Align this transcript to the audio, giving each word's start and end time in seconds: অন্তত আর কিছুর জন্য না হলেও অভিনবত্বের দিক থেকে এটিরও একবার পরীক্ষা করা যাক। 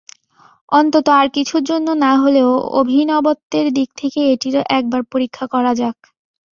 অন্তত 0.71 1.07
আর 1.19 1.27
কিছুর 1.35 1.63
জন্য 1.69 1.87
না 2.03 2.11
হলেও 2.21 2.49
অভিনবত্বের 2.79 3.67
দিক 3.77 3.89
থেকে 3.97 4.19
এটিরও 4.33 4.61
একবার 4.77 5.01
পরীক্ষা 5.11 5.45
করা 5.53 5.71
যাক। 5.79 5.97